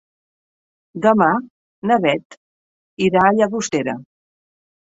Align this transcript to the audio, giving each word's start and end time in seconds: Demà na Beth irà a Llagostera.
Demà 1.03 1.27
na 1.91 1.99
Beth 2.07 2.39
irà 3.09 3.25
a 3.29 3.37
Llagostera. 3.39 3.99